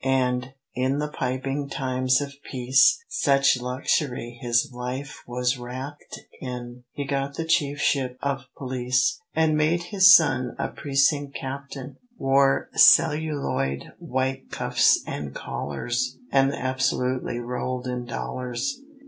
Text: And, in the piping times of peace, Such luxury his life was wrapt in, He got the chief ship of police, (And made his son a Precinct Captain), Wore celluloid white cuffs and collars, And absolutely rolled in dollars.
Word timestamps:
And, 0.03 0.53
in 0.73 0.97
the 0.97 1.09
piping 1.11 1.69
times 1.69 2.21
of 2.21 2.33
peace, 2.49 2.97
Such 3.07 3.61
luxury 3.61 4.35
his 4.41 4.71
life 4.73 5.21
was 5.27 5.59
wrapt 5.59 6.21
in, 6.39 6.85
He 6.91 7.05
got 7.05 7.35
the 7.35 7.45
chief 7.45 7.79
ship 7.79 8.17
of 8.19 8.45
police, 8.57 9.21
(And 9.35 9.55
made 9.55 9.83
his 9.83 10.11
son 10.11 10.55
a 10.57 10.69
Precinct 10.69 11.35
Captain), 11.35 11.97
Wore 12.17 12.71
celluloid 12.73 13.91
white 13.99 14.49
cuffs 14.49 15.03
and 15.05 15.35
collars, 15.35 16.17
And 16.31 16.51
absolutely 16.51 17.37
rolled 17.39 17.85
in 17.85 18.05
dollars. 18.05 18.81